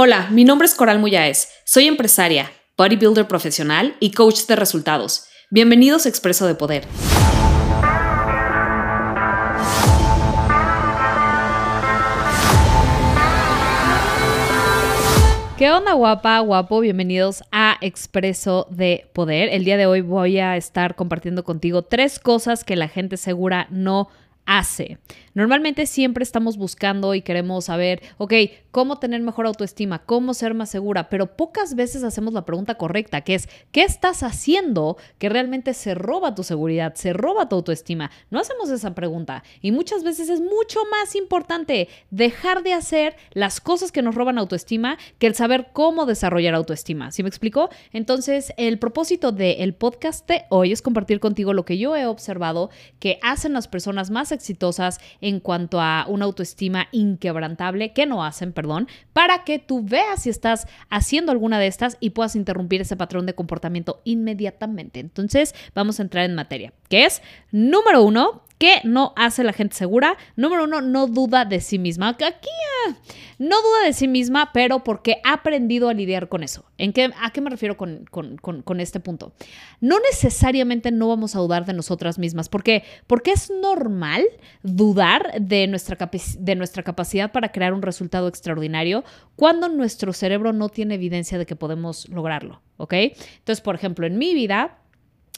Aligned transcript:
Hola, 0.00 0.28
mi 0.30 0.44
nombre 0.44 0.64
es 0.64 0.76
Coral 0.76 1.00
Muyáez. 1.00 1.48
Soy 1.64 1.88
empresaria, 1.88 2.52
bodybuilder 2.76 3.26
profesional 3.26 3.96
y 3.98 4.12
coach 4.12 4.46
de 4.46 4.54
resultados. 4.54 5.24
Bienvenidos 5.50 6.06
a 6.06 6.08
Expreso 6.08 6.46
de 6.46 6.54
Poder. 6.54 6.86
¿Qué 15.56 15.68
onda 15.72 15.94
guapa, 15.94 16.38
guapo? 16.38 16.78
Bienvenidos 16.78 17.42
a 17.50 17.76
Expreso 17.80 18.68
de 18.70 19.10
Poder. 19.12 19.48
El 19.48 19.64
día 19.64 19.76
de 19.76 19.86
hoy 19.86 20.02
voy 20.02 20.38
a 20.38 20.56
estar 20.56 20.94
compartiendo 20.94 21.42
contigo 21.42 21.82
tres 21.82 22.20
cosas 22.20 22.62
que 22.62 22.76
la 22.76 22.86
gente 22.86 23.16
segura 23.16 23.66
no 23.70 24.08
hace. 24.46 24.98
Normalmente 25.38 25.86
siempre 25.86 26.24
estamos 26.24 26.56
buscando 26.56 27.14
y 27.14 27.22
queremos 27.22 27.66
saber, 27.66 28.02
ok, 28.16 28.34
cómo 28.72 28.98
tener 28.98 29.20
mejor 29.20 29.46
autoestima, 29.46 30.00
cómo 30.00 30.34
ser 30.34 30.52
más 30.52 30.68
segura, 30.68 31.08
pero 31.08 31.36
pocas 31.36 31.76
veces 31.76 32.02
hacemos 32.02 32.34
la 32.34 32.44
pregunta 32.44 32.74
correcta, 32.74 33.20
que 33.20 33.36
es, 33.36 33.48
¿qué 33.70 33.84
estás 33.84 34.24
haciendo 34.24 34.96
que 35.18 35.28
realmente 35.28 35.74
se 35.74 35.94
roba 35.94 36.34
tu 36.34 36.42
seguridad, 36.42 36.96
se 36.96 37.12
roba 37.12 37.48
tu 37.48 37.54
autoestima? 37.54 38.10
No 38.30 38.40
hacemos 38.40 38.68
esa 38.70 38.96
pregunta 38.96 39.44
y 39.62 39.70
muchas 39.70 40.02
veces 40.02 40.28
es 40.28 40.40
mucho 40.40 40.80
más 40.90 41.14
importante 41.14 41.88
dejar 42.10 42.64
de 42.64 42.72
hacer 42.72 43.14
las 43.30 43.60
cosas 43.60 43.92
que 43.92 44.02
nos 44.02 44.16
roban 44.16 44.38
autoestima 44.38 44.98
que 45.20 45.28
el 45.28 45.36
saber 45.36 45.68
cómo 45.72 46.04
desarrollar 46.04 46.56
autoestima. 46.56 47.12
¿Sí 47.12 47.22
me 47.22 47.28
explico? 47.28 47.68
Entonces, 47.92 48.52
el 48.56 48.80
propósito 48.80 49.30
del 49.30 49.72
podcast 49.74 50.26
de 50.26 50.46
hoy 50.48 50.72
es 50.72 50.82
compartir 50.82 51.20
contigo 51.20 51.54
lo 51.54 51.64
que 51.64 51.78
yo 51.78 51.94
he 51.94 52.06
observado 52.06 52.70
que 52.98 53.20
hacen 53.22 53.52
las 53.52 53.68
personas 53.68 54.10
más 54.10 54.32
exitosas 54.32 54.98
cuanto 55.40 55.80
a 55.80 56.06
una 56.08 56.24
autoestima 56.24 56.88
inquebrantable, 56.92 57.92
que 57.92 58.06
no 58.06 58.24
hacen, 58.24 58.52
perdón, 58.52 58.88
para 59.12 59.44
que 59.44 59.58
tú 59.58 59.82
veas 59.82 60.22
si 60.22 60.30
estás 60.30 60.66
haciendo 60.90 61.30
alguna 61.30 61.58
de 61.58 61.66
estas 61.66 61.96
y 62.00 62.10
puedas 62.10 62.36
interrumpir 62.36 62.80
ese 62.80 62.96
patrón 62.96 63.26
de 63.26 63.34
comportamiento 63.34 64.00
inmediatamente. 64.04 65.00
Entonces, 65.00 65.54
vamos 65.74 65.98
a 65.98 66.02
entrar 66.02 66.24
en 66.24 66.34
materia, 66.34 66.72
que 66.88 67.04
es, 67.04 67.22
número 67.52 68.02
uno, 68.02 68.42
¿Qué 68.58 68.80
no 68.82 69.12
hace 69.14 69.44
la 69.44 69.52
gente 69.52 69.76
segura? 69.76 70.16
Número 70.34 70.64
uno, 70.64 70.80
no 70.80 71.06
duda 71.06 71.44
de 71.44 71.60
sí 71.60 71.78
misma. 71.78 72.08
Aquí 72.08 72.48
ah, 72.88 72.96
no 73.38 73.62
duda 73.62 73.84
de 73.86 73.92
sí 73.92 74.08
misma, 74.08 74.50
pero 74.52 74.82
porque 74.82 75.20
ha 75.22 75.34
aprendido 75.34 75.88
a 75.88 75.94
lidiar 75.94 76.28
con 76.28 76.42
eso. 76.42 76.64
¿En 76.76 76.92
qué, 76.92 77.10
¿A 77.22 77.30
qué 77.30 77.40
me 77.40 77.50
refiero 77.50 77.76
con, 77.76 78.04
con, 78.10 78.80
este 78.80 78.98
punto? 78.98 79.32
No 79.80 79.98
necesariamente 80.00 80.90
no 80.90 81.06
vamos 81.06 81.36
a 81.36 81.38
dudar 81.38 81.66
de 81.66 81.72
nosotras 81.72 82.18
mismas. 82.18 82.48
¿Por 82.48 82.64
qué? 82.64 82.82
Porque 83.06 83.30
es 83.30 83.48
normal 83.50 84.24
dudar 84.64 85.40
de 85.40 85.68
nuestra, 85.68 86.10
de 86.38 86.54
nuestra 86.56 86.82
capacidad 86.82 87.30
para 87.30 87.52
crear 87.52 87.72
un 87.72 87.82
resultado 87.82 88.26
extraordinario 88.26 89.04
cuando 89.36 89.68
nuestro 89.68 90.12
cerebro 90.12 90.52
no 90.52 90.68
tiene 90.68 90.96
evidencia 90.96 91.38
de 91.38 91.46
que 91.46 91.54
podemos 91.54 92.08
lograrlo. 92.08 92.60
¿Ok? 92.76 92.92
Entonces, 92.92 93.60
por 93.60 93.76
ejemplo, 93.76 94.06
en 94.06 94.18
mi 94.18 94.34
vida 94.34 94.78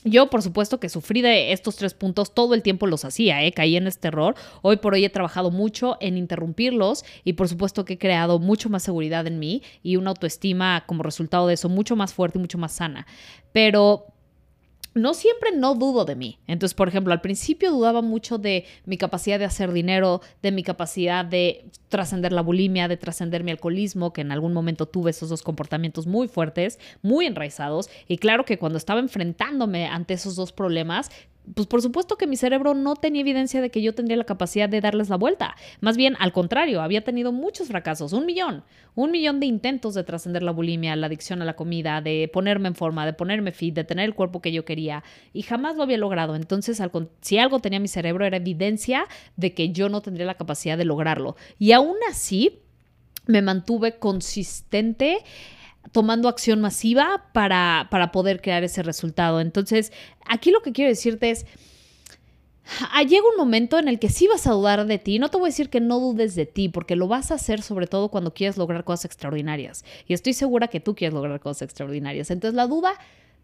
yo, 0.05 0.31
por 0.31 0.43
supuesto, 0.43 0.81
que 0.81 0.89
sufrí 0.89 1.21
de 1.21 1.53
estos 1.53 1.77
tres 1.77 1.95
puntos, 1.95 2.33
todo 2.35 2.55
el 2.55 2.63
tiempo 2.63 2.87
los 2.87 3.05
hacía, 3.05 3.45
¿eh? 3.45 3.53
caí 3.53 3.77
en 3.77 3.87
este 3.87 4.09
error. 4.09 4.35
Hoy 4.63 4.77
por 4.77 4.95
hoy 4.95 5.05
he 5.05 5.11
trabajado 5.11 5.51
mucho 5.51 5.97
en 6.01 6.17
interrumpirlos 6.17 7.05
y 7.25 7.35
por 7.35 7.49
supuesto 7.49 7.85
que 7.85 7.95
he 7.95 7.99
creado 7.99 8.39
mucho 8.39 8.71
más 8.71 8.83
seguridad 8.83 9.27
en 9.27 9.39
mí 9.39 9.63
y 9.83 9.97
una 9.97 10.11
autoestima 10.11 10.85
como 10.87 11.03
resultado 11.03 11.47
de 11.47 11.55
eso 11.55 11.69
mucho 11.69 11.97
más 11.97 12.15
fuerte 12.15 12.39
y 12.39 12.41
mucho 12.41 12.59
más 12.59 12.73
sana. 12.73 13.07
Pero 13.53 14.07
no 14.95 15.15
siempre 15.15 15.53
no 15.53 15.75
dudo 15.75 16.05
de 16.05 16.17
mí. 16.17 16.39
Entonces, 16.47 16.75
por 16.75 16.89
ejemplo, 16.89 17.13
al 17.13 17.21
principio 17.21 17.71
dudaba 17.71 18.03
mucho 18.03 18.39
de 18.39 18.65
mi 18.87 18.97
capacidad 18.97 19.39
de 19.39 19.45
hacer 19.45 19.73
dinero, 19.73 20.21
de 20.43 20.53
mi 20.53 20.63
capacidad 20.63 21.25
de 21.25 21.65
trascender 21.89 22.33
la 22.33 22.43
bulimia, 22.43 22.89
de 22.89 22.97
trascender 22.97 23.45
mi 23.45 23.51
alcoholismo, 23.51 24.13
que 24.13 24.21
en 24.21 24.33
algún 24.33 24.53
momento 24.53 24.87
tuve 24.87 25.11
esos 25.11 25.29
dos 25.29 25.43
comportamientos 25.43 26.07
muy 26.07 26.29
fuertes, 26.29 26.79
muy 27.03 27.27
enraizados. 27.27 27.91
Y 28.09 28.19
claro 28.19 28.45
que 28.45 28.59
cuando 28.59 28.79
estaba 28.79 29.01
enfrentándome 29.01 29.87
ante 29.87 30.15
esos 30.15 30.37
dos 30.37 30.53
problemas, 30.53 31.11
pues 31.55 31.67
por 31.67 31.83
supuesto 31.83 32.17
que 32.17 32.27
mi 32.27 32.37
cerebro 32.37 32.75
no 32.75 32.95
tenía 32.95 33.23
evidencia 33.23 33.61
de 33.61 33.71
que 33.71 33.83
yo 33.83 33.95
tendría 33.95 34.17
la 34.17 34.25
capacidad 34.25 34.69
de 34.69 34.81
darles 34.81 35.09
la 35.09 35.17
vuelta. 35.17 35.57
Más 35.81 35.97
bien, 35.97 36.17
al 36.21 36.33
contrario, 36.33 36.81
había 36.81 37.03
tenido 37.03 37.33
muchos 37.33 37.69
fracasos, 37.69 38.13
un 38.13 38.27
millón, 38.27 38.63
un 38.95 39.11
millón 39.11 39.41
de 39.41 39.47
intentos 39.47 39.95
de 39.95 40.05
trascender 40.05 40.43
la 40.43 40.53
bulimia, 40.53 40.95
la 40.97 41.07
adicción 41.07 41.43
a 41.43 41.45
la 41.45 41.57
comida, 41.57 42.01
de 42.01 42.31
ponerme 42.33 42.69
en 42.69 42.75
forma, 42.75 43.05
de 43.05 43.15
ponerme 43.15 43.53
fit, 43.53 43.75
de 43.75 43.85
tener 43.85 44.05
el 44.05 44.15
cuerpo 44.15 44.41
que 44.41 44.53
yo 44.53 44.65
quería, 44.65 45.03
y 45.33 45.43
jamás 45.43 45.77
lo 45.77 45.83
había 45.83 45.99
logrado. 45.99 46.37
Entonces, 46.37 46.81
si 47.21 47.39
algo 47.39 47.59
tenía 47.61 47.81
mi 47.81 47.89
cerebro, 47.89 48.25
era 48.25 48.37
evidencia 48.37 49.07
de 49.37 49.53
que 49.55 49.71
yo 49.71 49.89
no 49.89 50.03
tendría 50.03 50.27
la 50.27 50.35
capacidad 50.35 50.79
de 50.79 50.85
lograrlo. 50.85 51.37
Y 51.59 51.73
aún 51.73 51.97
así, 52.09 52.61
me 53.27 53.43
mantuve 53.43 53.99
consistente 53.99 55.19
tomando 55.93 56.29
acción 56.29 56.61
masiva 56.61 57.25
para, 57.33 57.89
para 57.91 58.13
poder 58.13 58.41
crear 58.41 58.63
ese 58.65 58.83
resultado. 58.83 59.41
Entonces, 59.41 59.93
aquí 60.27 60.51
lo 60.51 60.63
que 60.63 60.73
quiero 60.73 60.89
decirte 60.89 61.31
es, 61.31 61.47
ah, 62.93 63.03
llega 63.03 63.29
un 63.29 63.37
momento 63.37 63.79
en 63.79 63.89
el 63.89 63.99
que 63.99 64.09
sí 64.09 64.29
vas 64.29 64.47
a 64.47 64.53
dudar 64.53 64.87
de 64.87 64.99
ti. 64.99 65.19
No 65.19 65.31
te 65.31 65.39
voy 65.39 65.49
a 65.49 65.53
decir 65.53 65.71
que 65.71 65.81
no 65.81 65.99
dudes 65.99 66.35
de 66.35 66.47
ti, 66.47 66.69
porque 66.69 66.97
lo 66.97 67.09
vas 67.09 67.31
a 67.31 67.35
hacer 67.35 67.63
sobre 67.63 67.87
todo 67.87 68.11
cuando 68.11 68.35
quieres 68.35 68.57
lograr 68.57 68.85
cosas 68.85 69.07
extraordinarias. 69.07 69.85
Y 70.07 70.15
estoy 70.15 70.33
segura 70.33 70.69
que 70.69 70.81
tú 70.81 70.95
quieres 70.95 71.15
lograr 71.15 71.41
cosas 71.41 71.63
extraordinarias. 71.63 72.31
Entonces 72.31 72.55
la 72.55 72.67
duda 72.67 72.93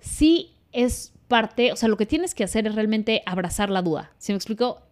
sí 0.01 0.55
es 0.73 1.13
parte, 1.29 1.73
o 1.73 1.77
sea, 1.77 1.89
lo 1.89 1.97
que 1.97 2.07
tienes 2.07 2.35
que 2.35 2.45
hacer 2.45 2.67
es 2.67 2.75
realmente 2.75 3.23
abrazar 3.27 3.71
la 3.71 3.83
duda. 3.83 4.13
¿Sí 4.19 4.33
me 4.33 4.37
explico? 4.37 4.83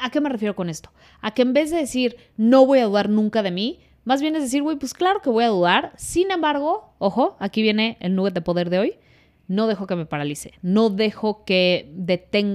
¿A 0.00 0.10
qué 0.10 0.20
me 0.20 0.28
refiero 0.28 0.54
con 0.54 0.70
esto? 0.70 0.90
A 1.20 1.34
que 1.34 1.42
en 1.42 1.52
vez 1.52 1.70
de 1.70 1.78
decir 1.78 2.16
no 2.36 2.64
voy 2.64 2.78
a 2.78 2.84
dudar 2.84 3.08
nunca 3.08 3.42
de 3.42 3.50
mí, 3.50 3.80
más 4.08 4.22
bien 4.22 4.34
es 4.36 4.42
decir, 4.42 4.62
güey, 4.62 4.78
pues 4.78 4.94
claro 4.94 5.20
que 5.20 5.28
voy 5.28 5.44
a 5.44 5.48
dudar. 5.48 5.92
Sin 5.98 6.30
embargo, 6.30 6.94
ojo, 6.96 7.36
aquí 7.40 7.60
viene 7.60 7.98
el 8.00 8.14
nugget 8.14 8.32
de 8.32 8.40
poder 8.40 8.70
de 8.70 8.78
hoy. 8.78 8.94
No 9.48 9.66
dejo 9.66 9.86
que 9.86 9.96
me 9.96 10.06
paralice, 10.06 10.54
no 10.62 10.88
dejo 10.88 11.44
que, 11.44 11.92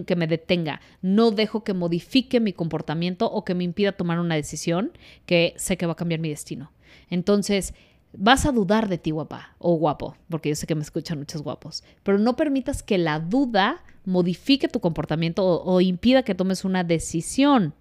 que 0.07 0.15
me 0.15 0.25
detenga, 0.25 0.81
no 1.03 1.29
dejo 1.29 1.63
que 1.63 1.75
modifique 1.75 2.39
mi 2.39 2.53
comportamiento 2.53 3.31
o 3.31 3.45
que 3.45 3.53
me 3.53 3.65
impida 3.65 3.91
tomar 3.91 4.19
una 4.19 4.33
decisión 4.33 4.93
que 5.27 5.53
sé 5.55 5.77
que 5.77 5.85
va 5.85 5.91
a 5.91 5.95
cambiar 5.95 6.19
mi 6.21 6.29
destino. 6.29 6.71
Entonces, 7.11 7.75
vas 8.13 8.47
a 8.47 8.51
dudar 8.51 8.89
de 8.89 8.97
ti, 8.97 9.11
guapa 9.11 9.55
o 9.59 9.75
guapo, 9.75 10.17
porque 10.29 10.49
yo 10.49 10.55
sé 10.55 10.65
que 10.65 10.73
me 10.73 10.81
escuchan 10.81 11.19
muchos 11.19 11.43
guapos, 11.43 11.83
pero 12.01 12.17
no 12.17 12.35
permitas 12.35 12.81
que 12.81 12.97
la 12.97 13.19
duda 13.19 13.83
modifique 14.05 14.67
tu 14.67 14.79
comportamiento 14.79 15.45
o 15.63 15.81
impida 15.81 16.23
que 16.23 16.33
tomes 16.33 16.65
una 16.65 16.83
decisión 16.83 17.75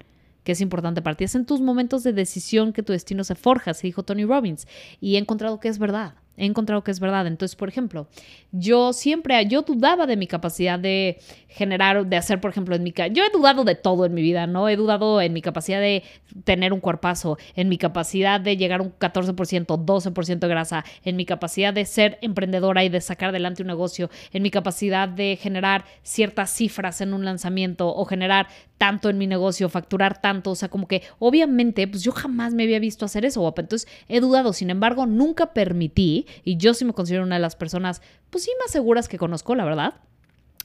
que 0.44 0.52
es 0.52 0.60
importante 0.60 1.02
para 1.02 1.16
ti. 1.16 1.24
Es 1.24 1.34
en 1.34 1.46
tus 1.46 1.60
momentos 1.60 2.02
de 2.02 2.12
decisión 2.12 2.72
que 2.72 2.82
tu 2.82 2.92
destino 2.92 3.24
se 3.24 3.34
forja, 3.34 3.74
se 3.74 3.86
dijo 3.86 4.02
Tony 4.02 4.24
Robbins. 4.24 4.66
Y 5.00 5.16
he 5.16 5.18
encontrado 5.18 5.60
que 5.60 5.68
es 5.68 5.78
verdad 5.78 6.14
he 6.36 6.46
encontrado 6.46 6.82
que 6.82 6.90
es 6.90 7.00
verdad. 7.00 7.26
Entonces, 7.26 7.56
por 7.56 7.68
ejemplo, 7.68 8.08
yo 8.52 8.92
siempre, 8.92 9.46
yo 9.46 9.62
dudaba 9.62 10.06
de 10.06 10.16
mi 10.16 10.26
capacidad 10.26 10.78
de 10.78 11.18
generar, 11.48 12.06
de 12.06 12.16
hacer, 12.16 12.40
por 12.40 12.50
ejemplo, 12.50 12.74
en 12.74 12.82
mi 12.82 12.92
yo 13.12 13.24
he 13.24 13.30
dudado 13.30 13.64
de 13.64 13.74
todo 13.74 14.04
en 14.04 14.14
mi 14.14 14.22
vida, 14.22 14.46
¿no? 14.46 14.68
He 14.68 14.76
dudado 14.76 15.20
en 15.20 15.32
mi 15.32 15.42
capacidad 15.42 15.80
de 15.80 16.02
tener 16.44 16.72
un 16.72 16.80
cuerpazo, 16.80 17.38
en 17.54 17.68
mi 17.68 17.78
capacidad 17.78 18.40
de 18.40 18.56
llegar 18.56 18.80
a 18.80 18.82
un 18.82 18.92
14%, 18.92 19.66
12% 19.66 20.38
de 20.38 20.48
grasa, 20.48 20.84
en 21.04 21.16
mi 21.16 21.24
capacidad 21.24 21.72
de 21.72 21.84
ser 21.84 22.18
emprendedora 22.22 22.84
y 22.84 22.88
de 22.88 23.00
sacar 23.00 23.30
adelante 23.30 23.62
un 23.62 23.68
negocio, 23.68 24.10
en 24.32 24.42
mi 24.42 24.50
capacidad 24.50 25.08
de 25.08 25.38
generar 25.40 25.84
ciertas 26.02 26.50
cifras 26.50 27.00
en 27.00 27.14
un 27.14 27.24
lanzamiento 27.24 27.94
o 27.94 28.04
generar 28.04 28.48
tanto 28.82 29.08
en 29.08 29.16
mi 29.16 29.28
negocio, 29.28 29.68
facturar 29.68 30.20
tanto, 30.20 30.50
o 30.50 30.54
sea, 30.56 30.68
como 30.68 30.88
que 30.88 31.04
obviamente, 31.20 31.86
pues 31.86 32.02
yo 32.02 32.10
jamás 32.10 32.52
me 32.52 32.64
había 32.64 32.80
visto 32.80 33.04
hacer 33.04 33.24
eso, 33.24 33.46
Entonces, 33.56 33.86
he 34.08 34.18
dudado, 34.18 34.52
sin 34.52 34.70
embargo, 34.70 35.06
nunca 35.06 35.54
permití 35.54 36.26
y 36.42 36.56
yo 36.56 36.74
sí 36.74 36.84
me 36.84 36.92
considero 36.92 37.22
una 37.22 37.36
de 37.36 37.42
las 37.42 37.54
personas, 37.54 38.02
pues 38.28 38.42
sí, 38.42 38.50
más 38.60 38.72
seguras 38.72 39.06
que 39.06 39.18
conozco, 39.18 39.54
la 39.54 39.64
verdad. 39.64 40.00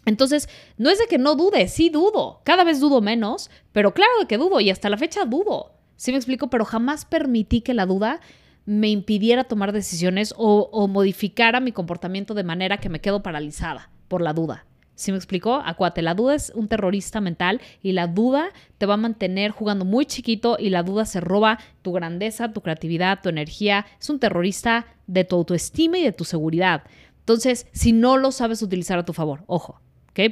Entonces, 0.07 0.49
no 0.77 0.89
es 0.89 0.97
de 0.97 1.05
que 1.05 1.19
no 1.19 1.35
dude, 1.35 1.67
sí 1.67 1.91
dudo, 1.91 2.41
cada 2.43 2.63
vez 2.63 2.79
dudo 2.79 3.01
menos, 3.01 3.51
pero 3.71 3.93
claro 3.93 4.11
que 4.27 4.39
dudo 4.39 4.61
y 4.61 4.71
hasta 4.71 4.89
la 4.89 4.97
fecha 4.97 5.23
dudo. 5.25 5.73
Sí 5.95 6.11
me 6.11 6.17
explico, 6.17 6.49
pero 6.49 6.65
jamás 6.65 7.05
permití 7.05 7.61
que 7.61 7.75
la 7.75 7.85
duda 7.85 8.19
me 8.65 8.89
impidiera 8.89 9.43
tomar 9.43 9.73
decisiones 9.73 10.33
o, 10.35 10.69
o 10.71 10.87
modificara 10.87 11.59
mi 11.59 11.71
comportamiento 11.71 12.33
de 12.33 12.43
manera 12.43 12.79
que 12.79 12.89
me 12.89 12.99
quedo 12.99 13.21
paralizada 13.21 13.91
por 14.07 14.23
la 14.23 14.33
duda. 14.33 14.65
¿Sí 14.97 15.11
me 15.11 15.17
explicó? 15.17 15.61
Acuate, 15.63 16.01
la 16.01 16.15
duda 16.15 16.33
es 16.33 16.51
un 16.55 16.67
terrorista 16.67 17.21
mental 17.21 17.61
y 17.83 17.91
la 17.91 18.07
duda 18.07 18.49
te 18.79 18.87
va 18.87 18.95
a 18.95 18.97
mantener 18.97 19.51
jugando 19.51 19.85
muy 19.85 20.07
chiquito 20.07 20.57
y 20.59 20.71
la 20.71 20.81
duda 20.81 21.05
se 21.05 21.21
roba 21.21 21.59
tu 21.83 21.91
grandeza, 21.91 22.51
tu 22.51 22.61
creatividad, 22.61 23.19
tu 23.21 23.29
energía. 23.29 23.85
Es 23.99 24.09
un 24.09 24.17
terrorista 24.17 24.87
de 25.05 25.23
tu 25.23 25.35
autoestima 25.35 25.99
y 25.99 26.03
de 26.03 26.13
tu 26.13 26.25
seguridad. 26.25 26.81
Entonces, 27.19 27.67
si 27.73 27.91
no 27.91 28.17
lo 28.17 28.31
sabes 28.31 28.63
utilizar 28.63 28.97
a 28.97 29.05
tu 29.05 29.13
favor, 29.13 29.43
ojo, 29.45 29.79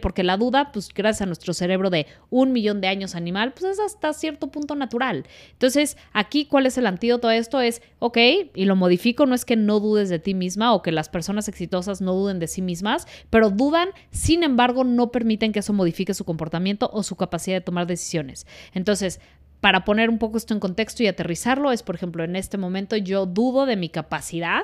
porque 0.02 0.24
la 0.24 0.38
duda, 0.38 0.72
pues 0.72 0.90
gracias 0.94 1.22
a 1.22 1.26
nuestro 1.28 1.54
cerebro 1.54 1.90
de 1.90 2.08
un 2.30 2.52
millón 2.52 2.82
de 2.82 2.88
años 2.88 3.16
animal, 3.16 3.54
pues 3.54 3.74
es 3.74 3.80
hasta 3.80 4.14
cierto 4.14 4.48
punto 4.48 4.76
natural. 4.76 5.26
Entonces, 5.52 5.98
aquí, 6.12 6.46
¿cuál 6.46 6.66
es 6.66 6.78
el 6.78 6.88
antídoto 6.88 7.28
a 7.28 7.36
esto? 7.36 7.62
Es, 7.62 7.82
ok, 8.00 8.18
y 8.54 8.66
lo 8.66 8.76
modifico, 8.76 9.26
no 9.26 9.36
es 9.36 9.46
que 9.46 9.56
no 9.56 9.80
dudes 9.80 10.10
de 10.10 10.20
ti 10.20 10.34
misma 10.34 10.74
o 10.74 10.82
que 10.82 10.92
las 10.92 11.10
personas 11.10 11.48
exitosas 11.48 12.02
no 12.02 12.14
duden 12.14 12.40
de 12.40 12.48
sí 12.48 12.62
mismas, 12.62 13.08
pero 13.30 13.50
dudan, 13.50 13.90
sin 14.12 14.44
embargo, 14.44 14.84
no 14.84 15.12
permiten 15.12 15.52
que 15.52 15.60
eso 15.60 15.74
modifique 15.74 16.14
su 16.14 16.26
comportamiento 16.26 16.90
o 16.92 17.04
su 17.04 17.16
capacidad 17.16 17.58
de 17.58 17.62
tomar 17.62 17.88
decisiones. 17.88 18.48
Entonces, 18.74 19.20
para 19.62 19.86
poner 19.86 20.10
un 20.10 20.18
poco 20.18 20.38
esto 20.38 20.54
en 20.54 20.60
contexto 20.60 21.04
y 21.04 21.08
aterrizarlo, 21.08 21.72
es, 21.72 21.84
por 21.84 21.96
ejemplo, 21.96 22.24
en 22.24 22.36
este 22.36 22.58
momento 22.58 22.98
yo 22.98 23.26
dudo 23.26 23.66
de 23.66 23.76
mi 23.76 23.90
capacidad 23.90 24.64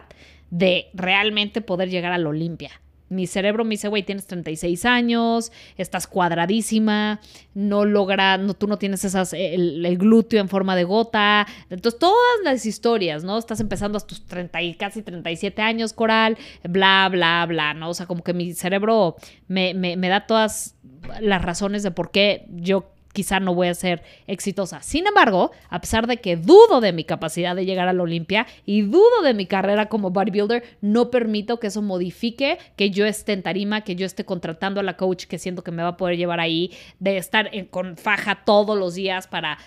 de 0.49 0.89
realmente 0.93 1.61
poder 1.61 1.89
llegar 1.89 2.11
a 2.11 2.17
la 2.17 2.29
Olimpia 2.29 2.71
mi 3.11 3.27
cerebro 3.27 3.65
me 3.65 3.71
dice, 3.71 3.89
güey, 3.89 4.03
tienes 4.03 4.25
36 4.25 4.85
años, 4.85 5.51
estás 5.77 6.07
cuadradísima, 6.07 7.19
no 7.53 7.83
logra, 7.83 8.37
no, 8.37 8.53
tú 8.53 8.67
no 8.67 8.77
tienes 8.77 9.03
esas, 9.03 9.33
el, 9.33 9.97
glúteo 9.97 10.39
en 10.39 10.47
forma 10.47 10.77
de 10.77 10.85
gota. 10.85 11.45
Entonces, 11.69 11.99
todas 11.99 12.15
las 12.45 12.65
historias, 12.65 13.25
¿no? 13.25 13.37
Estás 13.37 13.59
empezando 13.59 13.97
a 13.97 14.01
tus 14.01 14.25
30 14.25 14.61
y 14.61 14.75
casi 14.75 15.01
37 15.01 15.61
años, 15.61 15.91
Coral, 15.91 16.37
bla, 16.63 17.09
bla, 17.11 17.45
bla, 17.45 17.73
¿no? 17.73 17.89
O 17.89 17.93
sea, 17.93 18.05
como 18.05 18.23
que 18.23 18.33
mi 18.33 18.53
cerebro 18.53 19.17
me, 19.49 19.73
me, 19.73 19.97
me 19.97 20.07
da 20.07 20.25
todas 20.25 20.75
las 21.19 21.41
razones 21.41 21.83
de 21.83 21.91
por 21.91 22.11
qué 22.11 22.45
yo 22.49 22.93
quizá 23.13 23.39
no 23.39 23.53
voy 23.53 23.67
a 23.67 23.73
ser 23.73 24.03
exitosa. 24.27 24.81
Sin 24.81 25.07
embargo, 25.07 25.51
a 25.69 25.81
pesar 25.81 26.07
de 26.07 26.17
que 26.17 26.37
dudo 26.37 26.81
de 26.81 26.93
mi 26.93 27.03
capacidad 27.03 27.55
de 27.55 27.65
llegar 27.65 27.87
a 27.87 27.93
la 27.93 28.03
Olimpia 28.03 28.47
y 28.65 28.81
dudo 28.81 29.21
de 29.23 29.33
mi 29.33 29.45
carrera 29.45 29.87
como 29.87 30.11
bodybuilder, 30.11 30.63
no 30.81 31.11
permito 31.11 31.59
que 31.59 31.67
eso 31.67 31.81
modifique 31.81 32.57
que 32.75 32.91
yo 32.91 33.05
esté 33.05 33.33
en 33.33 33.43
tarima, 33.43 33.81
que 33.81 33.95
yo 33.95 34.05
esté 34.05 34.25
contratando 34.25 34.79
a 34.79 34.83
la 34.83 34.97
coach 34.97 35.25
que 35.25 35.39
siento 35.39 35.63
que 35.63 35.71
me 35.71 35.83
va 35.83 35.89
a 35.89 35.97
poder 35.97 36.17
llevar 36.17 36.39
ahí, 36.39 36.71
de 36.99 37.17
estar 37.17 37.49
con 37.69 37.97
faja 37.97 38.43
todos 38.45 38.77
los 38.77 38.95
días 38.95 39.27
para 39.27 39.57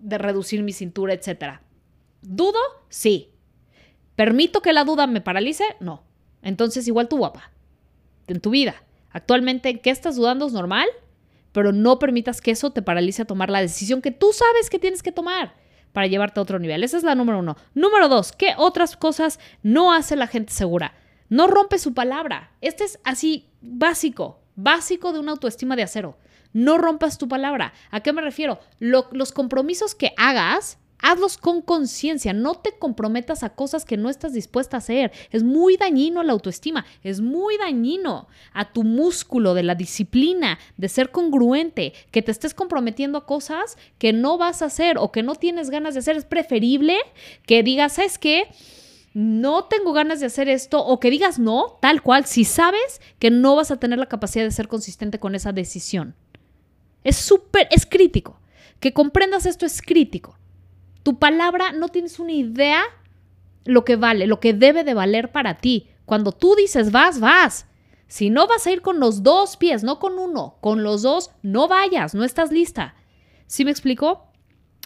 de 0.00 0.18
reducir 0.18 0.62
mi 0.62 0.72
cintura, 0.72 1.14
etc. 1.14 1.60
¿Dudo? 2.20 2.58
Sí. 2.88 3.30
¿Permito 4.16 4.60
que 4.60 4.72
la 4.72 4.84
duda 4.84 5.06
me 5.06 5.20
paralice? 5.20 5.64
No. 5.80 6.02
Entonces, 6.42 6.86
igual 6.88 7.08
tú, 7.08 7.18
guapa, 7.18 7.52
en 8.26 8.40
tu 8.40 8.50
vida. 8.50 8.74
Actualmente, 9.10 9.80
¿qué 9.80 9.90
estás 9.90 10.16
dudando? 10.16 10.46
¿Es 10.46 10.52
normal? 10.52 10.86
Pero 11.52 11.72
no 11.72 11.98
permitas 11.98 12.40
que 12.40 12.50
eso 12.50 12.72
te 12.72 12.82
paralice 12.82 13.22
a 13.22 13.26
tomar 13.26 13.50
la 13.50 13.60
decisión 13.60 14.02
que 14.02 14.10
tú 14.10 14.32
sabes 14.32 14.70
que 14.70 14.78
tienes 14.78 15.02
que 15.02 15.12
tomar 15.12 15.54
para 15.92 16.06
llevarte 16.06 16.40
a 16.40 16.42
otro 16.42 16.58
nivel. 16.58 16.84
Esa 16.84 16.96
es 16.96 17.02
la 17.02 17.14
número 17.14 17.38
uno. 17.38 17.56
Número 17.74 18.08
dos, 18.08 18.32
¿qué 18.32 18.54
otras 18.56 18.96
cosas 18.96 19.38
no 19.62 19.92
hace 19.92 20.16
la 20.16 20.26
gente 20.26 20.52
segura? 20.52 20.94
No 21.28 21.46
rompe 21.46 21.78
su 21.78 21.94
palabra. 21.94 22.52
Este 22.60 22.84
es 22.84 22.98
así 23.04 23.48
básico, 23.60 24.40
básico 24.56 25.12
de 25.12 25.18
una 25.18 25.32
autoestima 25.32 25.76
de 25.76 25.82
acero. 25.82 26.18
No 26.52 26.76
rompas 26.76 27.16
tu 27.16 27.28
palabra. 27.28 27.72
¿A 27.90 28.00
qué 28.00 28.12
me 28.12 28.20
refiero? 28.20 28.60
los 28.78 29.32
compromisos 29.32 29.94
que 29.94 30.12
hagas 30.16 30.78
Hazlos 31.02 31.36
con 31.36 31.62
conciencia, 31.62 32.32
no 32.32 32.54
te 32.54 32.78
comprometas 32.78 33.42
a 33.42 33.50
cosas 33.50 33.84
que 33.84 33.96
no 33.96 34.08
estás 34.08 34.32
dispuesta 34.32 34.76
a 34.76 34.78
hacer. 34.78 35.12
Es 35.30 35.42
muy 35.42 35.76
dañino 35.76 36.20
a 36.20 36.24
la 36.24 36.32
autoestima, 36.32 36.86
es 37.02 37.20
muy 37.20 37.58
dañino 37.58 38.28
a 38.52 38.72
tu 38.72 38.84
músculo 38.84 39.52
de 39.52 39.64
la 39.64 39.74
disciplina, 39.74 40.58
de 40.76 40.88
ser 40.88 41.10
congruente, 41.10 41.92
que 42.10 42.22
te 42.22 42.30
estés 42.30 42.54
comprometiendo 42.54 43.18
a 43.18 43.26
cosas 43.26 43.76
que 43.98 44.12
no 44.12 44.38
vas 44.38 44.62
a 44.62 44.66
hacer 44.66 44.96
o 44.98 45.12
que 45.12 45.22
no 45.22 45.34
tienes 45.34 45.70
ganas 45.70 45.94
de 45.94 46.00
hacer. 46.00 46.16
Es 46.16 46.24
preferible 46.24 46.96
que 47.46 47.62
digas, 47.62 47.94
¿sabes 47.94 48.18
qué? 48.18 48.48
no 49.14 49.64
tengo 49.64 49.92
ganas 49.92 50.20
de 50.20 50.26
hacer 50.26 50.48
esto 50.48 50.84
o 50.84 50.98
que 50.98 51.10
digas 51.10 51.38
no, 51.38 51.78
tal 51.80 52.02
cual, 52.02 52.24
si 52.24 52.44
sabes 52.44 53.00
que 53.18 53.30
no 53.30 53.56
vas 53.56 53.70
a 53.70 53.78
tener 53.78 53.98
la 53.98 54.06
capacidad 54.06 54.44
de 54.44 54.50
ser 54.50 54.68
consistente 54.68 55.18
con 55.18 55.34
esa 55.34 55.52
decisión. 55.52 56.14
Es 57.04 57.16
súper, 57.16 57.68
es 57.70 57.84
crítico. 57.84 58.38
Que 58.80 58.92
comprendas 58.92 59.46
esto 59.46 59.66
es 59.66 59.82
crítico. 59.82 60.38
Tu 61.02 61.18
palabra 61.18 61.72
no 61.72 61.88
tienes 61.88 62.18
una 62.18 62.32
idea 62.32 62.82
lo 63.64 63.84
que 63.84 63.96
vale, 63.96 64.26
lo 64.26 64.40
que 64.40 64.54
debe 64.54 64.84
de 64.84 64.94
valer 64.94 65.32
para 65.32 65.58
ti. 65.58 65.88
Cuando 66.04 66.32
tú 66.32 66.54
dices 66.54 66.92
vas, 66.92 67.20
vas. 67.20 67.66
Si 68.06 68.28
no 68.28 68.46
vas 68.46 68.66
a 68.66 68.70
ir 68.70 68.82
con 68.82 69.00
los 69.00 69.22
dos 69.22 69.56
pies, 69.56 69.84
no 69.84 69.98
con 69.98 70.18
uno, 70.18 70.58
con 70.60 70.82
los 70.82 71.02
dos, 71.02 71.30
no 71.42 71.68
vayas, 71.68 72.14
no 72.14 72.24
estás 72.24 72.52
lista. 72.52 72.94
¿Sí 73.46 73.64
me 73.64 73.70
explico? 73.70 74.26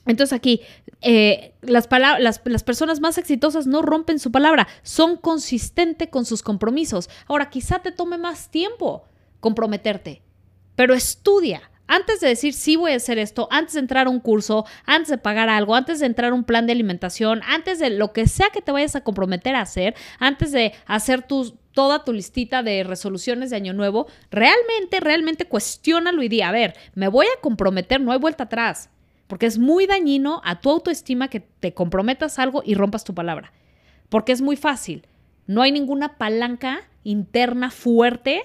Entonces 0.07 0.33
aquí, 0.33 0.61
eh, 1.01 1.55
las, 1.63 1.89
las, 1.91 2.41
las, 2.45 2.63
personas 2.63 3.01
más 3.01 3.19
exitosas 3.19 3.67
no 3.67 3.83
rompen 3.83 4.21
su 4.21 4.31
palabra, 4.31 4.69
son 4.83 5.17
consistentes 5.17 6.09
con 6.09 6.25
sus 6.25 6.43
compromisos. 6.43 7.11
Ahora, 7.27 7.51
quizá 7.51 7.81
te 7.81 7.91
tome 7.91 8.17
más 8.17 8.51
tiempo 8.51 9.05
comprometerte, 9.41 10.23
pero 10.77 10.95
estudia, 10.95 11.71
antes 11.89 12.21
de 12.21 12.29
decir 12.29 12.53
sí 12.53 12.77
voy 12.77 12.93
a 12.93 12.97
hacer 12.97 13.19
esto, 13.19 13.49
antes 13.51 13.75
de 13.75 13.81
entrar 13.81 14.07
a 14.07 14.11
un 14.11 14.21
curso, 14.21 14.65
antes 14.85 15.09
de 15.09 15.19
pagar 15.19 15.49
algo, 15.49 15.75
antes 15.75 16.01
de 16.01 16.07
entrar 16.07 16.33
a 16.33 16.35
un 16.35 16.45
plan 16.45 16.67
de 16.67 16.73
alimentación, 16.73 17.41
antes 17.47 17.79
de 17.79 17.91
lo 17.91 18.13
que 18.13 18.27
sea 18.27 18.51
que 18.53 18.63
te 18.63 18.73
vayas 18.73 18.97
a 18.97 19.05
comprometer 19.05 19.55
a 19.55 19.61
hacer, 19.61 19.95
antes 20.19 20.53
de 20.53 20.73
hacer 20.87 21.27
toda 21.73 22.05
tu 22.05 22.13
listita 22.13 22.63
de 22.63 22.85
resoluciones 22.85 23.51
de 23.51 23.57
año 23.57 23.73
nuevo, 23.73 24.07
realmente, 24.31 25.01
realmente 25.01 25.47
cuestiónalo 25.47 26.23
y 26.23 26.29
di, 26.29 26.43
a 26.43 26.51
ver, 26.51 26.75
me 26.95 27.09
voy 27.09 27.27
a 27.27 27.41
comprometer, 27.41 28.01
no 28.01 28.13
hay 28.13 28.19
vuelta 28.19 28.45
atrás, 28.45 28.91
porque 29.27 29.47
es 29.47 29.59
muy 29.59 29.87
dañino 29.87 30.41
a 30.45 30.61
tu 30.61 30.71
autoestima 30.71 31.29
que 31.29 31.41
te 31.41 31.75
comprometas 31.75 32.39
algo 32.39 32.63
y 32.65 32.75
rompas 32.75 33.05
tu 33.05 33.15
palabra, 33.15 33.53
porque 34.09 34.33
es 34.33 34.41
muy 34.41 34.57
fácil, 34.57 35.07
no 35.47 35.63
hay 35.63 35.71
ninguna 35.71 36.19
palanca 36.19 36.81
interna 37.05 37.71
fuerte 37.71 38.43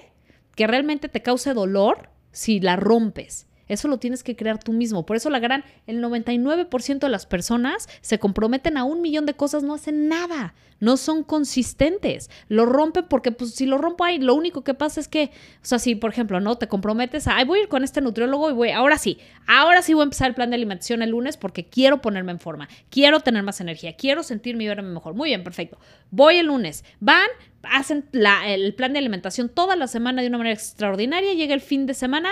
que 0.54 0.66
realmente 0.66 1.08
te 1.08 1.22
cause 1.22 1.54
dolor 1.54 2.11
si 2.32 2.60
la 2.60 2.76
rompes. 2.76 3.46
Eso 3.72 3.88
lo 3.88 3.98
tienes 3.98 4.22
que 4.22 4.36
crear 4.36 4.62
tú 4.62 4.72
mismo. 4.72 5.06
Por 5.06 5.16
eso 5.16 5.30
la 5.30 5.38
gran, 5.38 5.64
el 5.86 6.02
99% 6.02 6.98
de 6.98 7.08
las 7.08 7.26
personas 7.26 7.88
se 8.00 8.18
comprometen 8.18 8.76
a 8.76 8.84
un 8.84 9.00
millón 9.00 9.26
de 9.26 9.34
cosas, 9.34 9.62
no 9.62 9.74
hacen 9.74 10.08
nada, 10.08 10.54
no 10.78 10.96
son 10.96 11.22
consistentes. 11.22 12.28
Lo 12.48 12.66
rompen 12.66 13.06
porque 13.08 13.32
pues 13.32 13.54
si 13.54 13.66
lo 13.66 13.78
rompo 13.78 14.04
ahí, 14.04 14.18
lo 14.18 14.34
único 14.34 14.62
que 14.62 14.74
pasa 14.74 15.00
es 15.00 15.08
que, 15.08 15.26
o 15.26 15.64
sea, 15.64 15.78
si 15.78 15.94
por 15.94 16.10
ejemplo, 16.10 16.40
¿no? 16.40 16.56
Te 16.56 16.68
comprometes 16.68 17.28
a, 17.28 17.36
ay, 17.36 17.44
voy 17.44 17.60
a 17.60 17.62
ir 17.62 17.68
con 17.68 17.84
este 17.84 18.00
nutriólogo 18.00 18.50
y 18.50 18.52
voy, 18.52 18.70
ahora 18.70 18.98
sí, 18.98 19.18
ahora 19.46 19.80
sí 19.80 19.94
voy 19.94 20.02
a 20.02 20.04
empezar 20.04 20.28
el 20.28 20.34
plan 20.34 20.50
de 20.50 20.56
alimentación 20.56 21.02
el 21.02 21.10
lunes 21.10 21.36
porque 21.36 21.64
quiero 21.64 22.02
ponerme 22.02 22.32
en 22.32 22.40
forma, 22.40 22.68
quiero 22.90 23.20
tener 23.20 23.42
más 23.42 23.60
energía, 23.60 23.96
quiero 23.96 24.22
sentirme 24.22 24.64
y 24.64 24.68
verme 24.68 24.90
mejor. 24.90 25.14
Muy 25.14 25.30
bien, 25.30 25.44
perfecto. 25.44 25.78
Voy 26.10 26.36
el 26.36 26.46
lunes. 26.46 26.84
Van, 27.00 27.28
hacen 27.62 28.04
el 28.44 28.74
plan 28.74 28.92
de 28.92 28.98
alimentación 28.98 29.48
toda 29.48 29.76
la 29.76 29.86
semana 29.86 30.22
de 30.22 30.28
una 30.28 30.38
manera 30.38 30.54
extraordinaria, 30.54 31.34
llega 31.34 31.54
el 31.54 31.60
fin 31.60 31.86
de 31.86 31.94
semana 31.94 32.30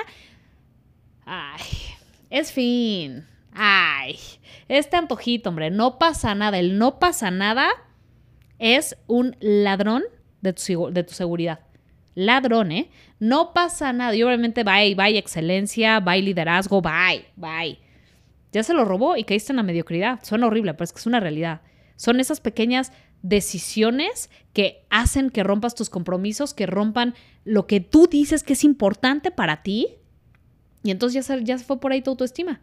Ay, 1.33 1.63
es 2.29 2.51
fin. 2.51 3.25
Ay, 3.53 4.19
este 4.67 4.97
antojito, 4.97 5.51
hombre, 5.51 5.71
no 5.71 5.97
pasa 5.97 6.35
nada. 6.35 6.59
El 6.59 6.77
no 6.77 6.99
pasa 6.99 7.31
nada 7.31 7.69
es 8.59 8.97
un 9.07 9.37
ladrón 9.39 10.03
de 10.41 10.53
tu, 10.53 11.15
seguridad. 11.15 11.61
Ladrón, 12.17 12.73
¿eh? 12.73 12.91
No 13.21 13.53
pasa 13.53 13.93
nada. 13.93 14.13
Y 14.17 14.25
obviamente, 14.25 14.65
bye, 14.65 14.97
bye 14.97 15.17
excelencia, 15.17 16.01
bye 16.01 16.21
liderazgo, 16.21 16.83
bye, 16.83 17.25
bye. 17.37 17.79
Ya 18.51 18.65
se 18.65 18.75
lo 18.75 18.85
robó 18.85 19.17
y 19.17 19.23
caíste 19.23 19.53
en 19.53 19.59
la 19.59 19.63
mediocridad. 19.63 20.19
Suena 20.25 20.49
horrible, 20.49 20.75
pero 20.75 20.83
es 20.83 20.93
que 20.93 20.99
es 20.99 21.07
una 21.07 21.21
realidad. 21.21 21.61
Son 21.95 22.19
esas 22.19 22.41
pequeñas 22.41 22.91
decisiones 23.23 24.31
que 24.53 24.85
hacen 24.91 25.31
que 25.31 25.45
rompas 25.45 25.77
tus 25.77 25.91
compromisos, 25.91 26.55
que 26.55 26.67
rompan 26.67 27.15
lo 27.45 27.69
que 27.69 27.79
tú 27.79 28.09
dices 28.09 28.43
que 28.43 28.55
es 28.55 28.65
importante 28.65 29.31
para 29.31 29.63
ti 29.63 30.00
y 30.83 30.91
entonces 30.91 31.15
ya 31.15 31.23
se, 31.23 31.45
ya 31.45 31.59
fue 31.59 31.81
por 31.81 31.93
ahí 31.93 32.03
tu 32.03 32.11
autoestima. 32.11 32.61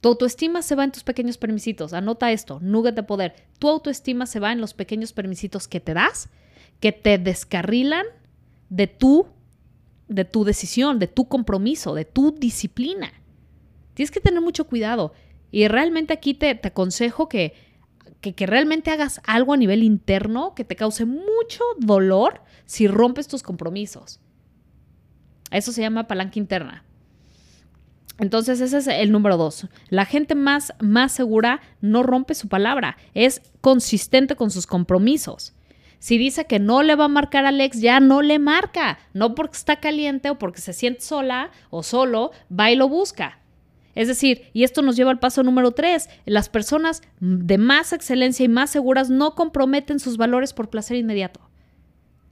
Tu 0.00 0.08
autoestima 0.08 0.62
se 0.62 0.74
va 0.74 0.84
en 0.84 0.92
tus 0.92 1.04
pequeños 1.04 1.38
permisitos. 1.38 1.92
Anota 1.92 2.32
esto, 2.32 2.60
nugget 2.60 2.94
de 2.94 3.02
poder. 3.02 3.34
Tu 3.58 3.68
autoestima 3.68 4.26
se 4.26 4.40
va 4.40 4.52
en 4.52 4.60
los 4.60 4.74
pequeños 4.74 5.12
permisitos 5.12 5.68
que 5.68 5.80
te 5.80 5.94
das, 5.94 6.28
que 6.80 6.92
te 6.92 7.18
descarrilan 7.18 8.06
de 8.68 8.86
tu, 8.86 9.26
de 10.08 10.24
tu 10.24 10.44
decisión, 10.44 10.98
de 10.98 11.08
tu 11.08 11.28
compromiso, 11.28 11.94
de 11.94 12.04
tu 12.04 12.32
disciplina. 12.32 13.12
Tienes 13.94 14.10
que 14.10 14.20
tener 14.20 14.40
mucho 14.40 14.66
cuidado. 14.66 15.12
Y 15.50 15.68
realmente 15.68 16.12
aquí 16.12 16.34
te, 16.34 16.54
te 16.54 16.68
aconsejo 16.68 17.28
que, 17.28 17.54
que, 18.20 18.34
que 18.34 18.46
realmente 18.46 18.90
hagas 18.90 19.20
algo 19.26 19.54
a 19.54 19.56
nivel 19.56 19.82
interno 19.82 20.54
que 20.54 20.64
te 20.64 20.76
cause 20.76 21.06
mucho 21.06 21.62
dolor 21.78 22.42
si 22.66 22.88
rompes 22.88 23.28
tus 23.28 23.42
compromisos. 23.42 24.20
Eso 25.50 25.72
se 25.72 25.80
llama 25.80 26.08
palanca 26.08 26.38
interna. 26.38 26.84
Entonces 28.18 28.60
ese 28.60 28.78
es 28.78 28.86
el 28.86 29.12
número 29.12 29.36
dos. 29.36 29.66
La 29.90 30.06
gente 30.06 30.34
más, 30.34 30.72
más 30.80 31.12
segura 31.12 31.60
no 31.80 32.02
rompe 32.02 32.34
su 32.34 32.48
palabra, 32.48 32.96
es 33.14 33.42
consistente 33.60 34.36
con 34.36 34.50
sus 34.50 34.66
compromisos. 34.66 35.54
Si 35.98 36.18
dice 36.18 36.46
que 36.46 36.58
no 36.58 36.82
le 36.82 36.94
va 36.94 37.06
a 37.06 37.08
marcar 37.08 37.46
a 37.46 37.48
Alex, 37.48 37.80
ya 37.80 38.00
no 38.00 38.22
le 38.22 38.38
marca. 38.38 38.98
No 39.12 39.34
porque 39.34 39.56
está 39.56 39.76
caliente 39.80 40.30
o 40.30 40.38
porque 40.38 40.60
se 40.60 40.72
siente 40.72 41.00
sola 41.00 41.50
o 41.70 41.82
solo, 41.82 42.32
va 42.48 42.70
y 42.70 42.76
lo 42.76 42.88
busca. 42.88 43.40
Es 43.94 44.08
decir, 44.08 44.50
y 44.52 44.64
esto 44.64 44.82
nos 44.82 44.94
lleva 44.94 45.10
al 45.10 45.18
paso 45.18 45.42
número 45.42 45.72
tres, 45.72 46.10
las 46.26 46.50
personas 46.50 47.02
de 47.18 47.56
más 47.56 47.94
excelencia 47.94 48.44
y 48.44 48.48
más 48.48 48.68
seguras 48.68 49.08
no 49.08 49.34
comprometen 49.34 49.98
sus 49.98 50.18
valores 50.18 50.52
por 50.52 50.68
placer 50.68 50.98
inmediato. 50.98 51.40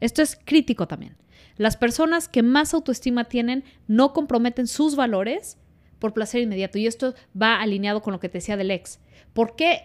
Esto 0.00 0.20
es 0.20 0.38
crítico 0.44 0.86
también. 0.86 1.16
Las 1.56 1.78
personas 1.78 2.28
que 2.28 2.42
más 2.42 2.74
autoestima 2.74 3.24
tienen 3.24 3.64
no 3.86 4.12
comprometen 4.12 4.66
sus 4.66 4.94
valores 4.94 5.56
por 6.04 6.12
placer 6.12 6.42
inmediato. 6.42 6.76
Y 6.76 6.86
esto 6.86 7.14
va 7.40 7.62
alineado 7.62 8.02
con 8.02 8.12
lo 8.12 8.20
que 8.20 8.28
te 8.28 8.36
decía 8.36 8.58
del 8.58 8.70
ex. 8.70 9.00
¿Por 9.32 9.56
qué 9.56 9.84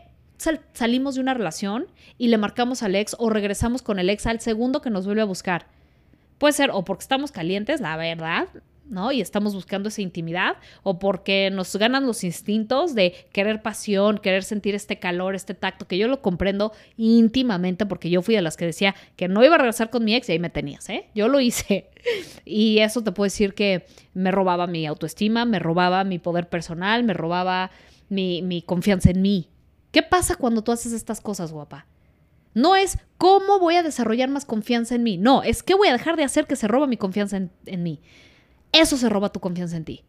salimos 0.74 1.16
de 1.16 1.22
una 1.22 1.34
relación 1.34 1.88
y 2.18 2.28
le 2.28 2.38
marcamos 2.38 2.84
al 2.84 2.96
ex 2.96 3.16
o 3.20 3.30
regresamos 3.30 3.82
con 3.82 4.00
el 4.00 4.10
ex 4.10 4.28
al 4.28 4.42
segundo 4.42 4.82
que 4.82 4.90
nos 4.90 5.06
vuelve 5.06 5.22
a 5.22 5.26
buscar? 5.26 5.68
Puede 6.38 6.52
ser 6.52 6.72
o 6.74 6.84
porque 6.84 7.04
estamos 7.04 7.32
calientes, 7.32 7.80
la 7.80 7.96
verdad, 7.96 8.50
¿no? 8.90 9.12
Y 9.12 9.22
estamos 9.22 9.54
buscando 9.54 9.90
esa 9.90 10.02
intimidad 10.02 10.58
o 10.84 11.00
porque 11.00 11.50
nos 11.52 11.76
ganan 11.76 12.06
los 12.06 12.24
instintos 12.24 12.96
de 12.96 13.14
querer 13.32 13.62
pasión, 13.62 14.18
querer 14.18 14.44
sentir 14.44 14.76
este 14.76 15.00
calor, 15.00 15.36
este 15.36 15.54
tacto, 15.54 15.88
que 15.88 15.98
yo 15.98 16.08
lo 16.08 16.22
comprendo 16.22 16.74
íntimamente 16.98 17.86
porque 17.86 18.10
yo 18.10 18.22
fui 18.22 18.36
de 18.36 18.42
las 18.42 18.58
que 18.58 18.66
decía 18.66 18.96
que 19.16 19.28
no 19.28 19.44
iba 19.44 19.56
a 19.56 19.60
regresar 19.60 19.90
con 19.90 20.04
mi 20.04 20.16
ex 20.16 20.28
y 20.30 20.34
ahí 20.34 20.40
me 20.40 20.50
tenías, 20.50 20.90
¿eh? 20.90 21.06
Yo 21.16 21.28
lo 21.28 21.40
hice. 21.40 21.90
Y 22.46 22.80
eso 22.80 23.04
te 23.04 23.12
puedo 23.12 23.26
decir 23.26 23.54
que 23.54 23.86
me 24.14 24.32
robaba 24.32 24.68
mi 24.68 24.86
autoestima, 24.88 25.46
me 25.46 25.60
robaba 25.60 26.04
mi 26.06 26.18
poder 26.18 26.48
personal, 26.48 27.04
me 27.04 27.14
robaba 27.14 27.72
mi, 28.10 28.64
confianza 28.66 29.12
en 29.12 29.22
mí. 29.22 29.50
¿Qué 29.92 30.02
pasa 30.02 30.36
cuando 30.36 30.64
tú 30.64 30.72
haces 30.72 30.94
estas 30.94 31.22
cosas, 31.22 31.52
guapa? 31.52 31.86
No 32.54 32.76
es 32.76 32.98
cómo 33.18 33.60
voy 33.60 33.76
a 33.76 33.84
desarrollar 33.84 34.30
más 34.30 34.46
confianza 34.46 34.96
en 34.96 35.04
mí. 35.04 35.18
No, 35.18 35.44
es 35.44 35.62
qué 35.62 35.76
voy 35.76 35.90
a 35.90 35.94
dejar 35.94 36.16
de 36.16 36.24
hacer 36.24 36.48
que 36.48 36.56
se 36.56 36.68
roba 36.68 36.88
mi 36.88 36.98
confianza 36.98 37.38
en, 37.38 37.52
en 37.66 37.84
mí. 37.84 38.02
Eso 38.72 38.98
se 38.98 39.10
roba 39.10 39.32
tu 39.32 39.40
confianza 39.40 39.78
en 39.78 39.86
ti. 39.86 40.04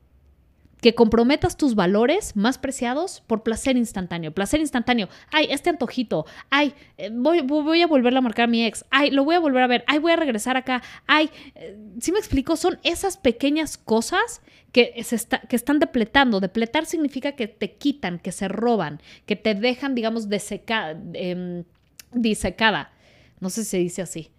Que 0.81 0.95
comprometas 0.95 1.59
tus 1.59 1.75
valores 1.75 2.37
más 2.37 2.57
preciados 2.57 3.23
por 3.26 3.43
placer 3.43 3.76
instantáneo. 3.76 4.33
Placer 4.33 4.61
instantáneo. 4.61 5.09
Ay, 5.31 5.49
este 5.50 5.69
antojito. 5.69 6.25
Ay, 6.49 6.75
eh, 6.97 7.11
voy, 7.12 7.38
a 7.83 7.87
volverle 7.87 8.19
a 8.19 8.23
marcar 8.23 8.45
a 8.45 8.49
mi 8.49 8.64
ex. 8.64 8.87
Ay, 8.90 9.11
lo 9.11 9.25
voy 9.25 9.35
a 9.35 9.40
volver 9.40 9.62
a 9.62 9.67
ver. 9.67 9.85
Ay, 9.87 9.99
voy 9.99 10.12
a 10.12 10.17
regresar 10.17 10.57
acá. 10.57 10.83
Ay, 11.07 11.31
eh, 11.55 11.76
¿sí 12.00 12.12
me 12.12 12.19
explico? 12.19 12.57
Son 12.57 12.79
esas 12.83 13.19
pequeñas 13.19 13.76
cosas 13.76 14.40
que, 14.73 14.95
están 14.97 15.81
depletando. 15.81 16.40
Depletar 16.40 16.87
significa 16.87 17.33
que 17.33 17.47
te 17.47 17.76
quitan, 17.76 18.19
que 18.19 18.33
se 18.33 18.49
roban, 18.49 19.02
que 19.26 19.37
te 19.37 19.55
dejan, 19.55 19.95
digamos, 19.95 20.31
deseca, 20.31 20.97
eh, 21.12 21.64
disecada. 22.12 22.93
No 23.40 23.50
sé 23.50 23.64
si 23.64 23.71
se 23.71 23.79
dice 23.79 24.00
así. 24.00 24.31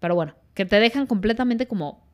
Pero 0.00 0.14
bueno, 0.14 0.34
que 0.54 0.66
te 0.66 0.80
dejan 0.80 1.06
completamente 1.06 1.66
como 1.66 2.06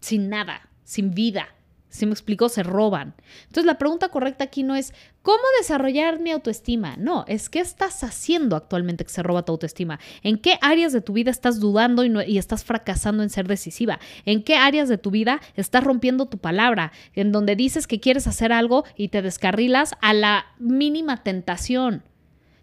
sin 0.00 0.28
nada, 0.28 0.67
sin 0.88 1.10
vida. 1.10 1.48
Si 1.90 2.06
me 2.06 2.12
explico, 2.12 2.48
se 2.48 2.62
roban. 2.62 3.14
Entonces 3.42 3.66
la 3.66 3.76
pregunta 3.76 4.08
correcta 4.08 4.44
aquí 4.44 4.62
no 4.62 4.74
es 4.74 4.94
¿cómo 5.20 5.42
desarrollar 5.58 6.18
mi 6.18 6.30
autoestima? 6.30 6.96
No, 6.96 7.26
es 7.28 7.50
¿qué 7.50 7.60
estás 7.60 8.02
haciendo 8.04 8.56
actualmente 8.56 9.04
que 9.04 9.10
se 9.10 9.22
roba 9.22 9.44
tu 9.44 9.52
autoestima? 9.52 10.00
¿En 10.22 10.38
qué 10.38 10.58
áreas 10.62 10.94
de 10.94 11.02
tu 11.02 11.12
vida 11.12 11.30
estás 11.30 11.60
dudando 11.60 12.04
y, 12.04 12.12
y 12.26 12.38
estás 12.38 12.64
fracasando 12.64 13.22
en 13.22 13.28
ser 13.28 13.46
decisiva? 13.46 14.00
¿En 14.24 14.42
qué 14.42 14.56
áreas 14.56 14.88
de 14.88 14.96
tu 14.96 15.10
vida 15.10 15.40
estás 15.56 15.84
rompiendo 15.84 16.26
tu 16.26 16.38
palabra? 16.38 16.92
En 17.12 17.32
donde 17.32 17.54
dices 17.54 17.86
que 17.86 18.00
quieres 18.00 18.26
hacer 18.26 18.50
algo 18.50 18.84
y 18.96 19.08
te 19.08 19.20
descarrilas 19.20 19.94
a 20.00 20.14
la 20.14 20.46
mínima 20.58 21.22
tentación. 21.22 22.02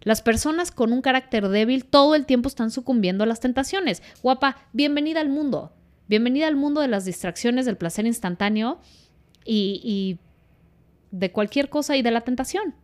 Las 0.00 0.22
personas 0.22 0.72
con 0.72 0.92
un 0.92 1.00
carácter 1.00 1.48
débil 1.48 1.84
todo 1.84 2.16
el 2.16 2.26
tiempo 2.26 2.48
están 2.48 2.72
sucumbiendo 2.72 3.22
a 3.22 3.26
las 3.28 3.40
tentaciones. 3.40 4.02
Guapa, 4.22 4.56
bienvenida 4.72 5.20
al 5.20 5.28
mundo. 5.28 5.72
Bienvenida 6.08 6.46
al 6.46 6.54
mundo 6.54 6.80
de 6.80 6.88
las 6.88 7.04
distracciones, 7.04 7.66
del 7.66 7.76
placer 7.76 8.06
instantáneo 8.06 8.78
y, 9.44 10.18
de 11.10 11.32
cualquier 11.32 11.68
cosa 11.68 11.96
y 11.96 12.02
de 12.02 12.12
la 12.12 12.20
tentación. 12.20 12.74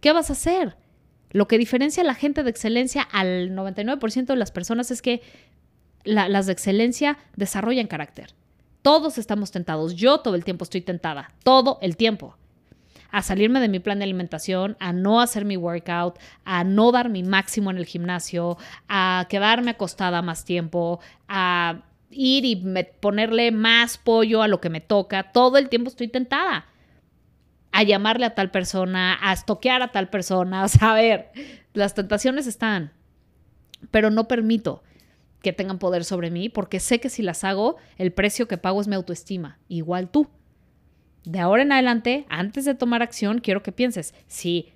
¿Qué 0.00 0.12
vas 0.12 0.30
a 0.30 0.32
hacer? 0.32 0.76
Lo 1.30 1.46
que 1.46 1.58
diferencia 1.58 2.02
a 2.02 2.06
la 2.06 2.14
gente 2.14 2.42
de 2.42 2.50
excelencia 2.50 3.02
al 3.02 3.50
99% 3.50 4.26
de 4.26 4.36
las 4.36 4.50
personas 4.50 4.90
es 4.90 5.02
que 5.02 5.20
las 6.04 6.46
de 6.46 6.52
excelencia 6.52 7.18
desarrollan 7.36 7.86
carácter. 7.86 8.34
Todos 8.80 9.18
estamos 9.18 9.50
tentados. 9.50 9.94
Yo 9.94 10.20
todo 10.20 10.34
el 10.34 10.44
tiempo 10.44 10.64
estoy 10.64 10.80
tentada. 10.80 11.32
Todo 11.42 11.78
el 11.82 11.98
tiempo. 11.98 12.36
A 13.10 13.22
salirme 13.22 13.60
de 13.60 13.68
mi 13.68 13.80
plan 13.80 13.98
de 13.98 14.04
alimentación, 14.04 14.76
a 14.80 14.92
no 14.94 15.20
hacer 15.20 15.44
mi 15.44 15.56
workout, 15.58 16.18
a 16.44 16.64
no 16.64 16.92
dar 16.92 17.10
mi 17.10 17.22
máximo 17.22 17.70
en 17.70 17.78
el 17.78 17.86
gimnasio, 17.86 18.56
a 18.88 19.26
quedarme 19.28 19.72
acostada 19.72 20.22
más 20.22 20.44
tiempo, 20.44 21.00
a 21.26 21.87
ir 22.10 22.44
y 22.44 22.56
ponerle 23.00 23.50
más 23.52 23.98
pollo 23.98 24.42
a 24.42 24.48
lo 24.48 24.60
que 24.60 24.70
me 24.70 24.80
toca, 24.80 25.32
todo 25.32 25.58
el 25.58 25.68
tiempo 25.68 25.88
estoy 25.88 26.08
tentada 26.08 26.66
a 27.72 27.82
llamarle 27.82 28.26
a 28.26 28.34
tal 28.34 28.50
persona, 28.50 29.18
a 29.20 29.32
estoquear 29.32 29.82
a 29.82 29.92
tal 29.92 30.08
persona, 30.08 30.62
a 30.64 30.68
saber, 30.68 31.30
las 31.74 31.94
tentaciones 31.94 32.46
están, 32.46 32.92
pero 33.90 34.10
no 34.10 34.28
permito 34.28 34.82
que 35.42 35.52
tengan 35.52 35.78
poder 35.78 36.04
sobre 36.04 36.30
mí 36.30 36.48
porque 36.48 36.80
sé 36.80 36.98
que 36.98 37.10
si 37.10 37.22
las 37.22 37.44
hago, 37.44 37.76
el 37.96 38.12
precio 38.12 38.48
que 38.48 38.58
pago 38.58 38.80
es 38.80 38.88
mi 38.88 38.96
autoestima, 38.96 39.58
igual 39.68 40.10
tú. 40.10 40.28
De 41.24 41.38
ahora 41.40 41.62
en 41.62 41.72
adelante, 41.72 42.26
antes 42.28 42.64
de 42.64 42.74
tomar 42.74 43.02
acción, 43.02 43.38
quiero 43.38 43.62
que 43.62 43.70
pienses, 43.70 44.14
si 44.26 44.72